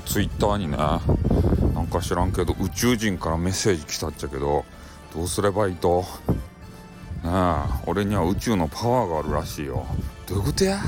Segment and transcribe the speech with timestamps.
[0.00, 4.64] かツイッターにねなんか知らんけど宇宙人からメッセージ来たっちゃけど
[5.14, 6.04] どうすればいいと？
[7.24, 7.54] ねえ
[7.86, 9.86] 俺には宇宙のパワーがあるらしいよ。
[10.26, 10.80] どういうことや？